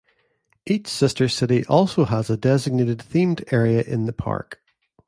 [0.65, 4.59] Each sister city also has a designated themed area in the park.